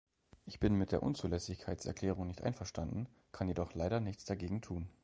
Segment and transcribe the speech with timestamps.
[0.47, 4.89] Ich bin mit der Unzulässigkeitserklärung nicht einverstanden, kann jedoch leider nichts dagegen tun.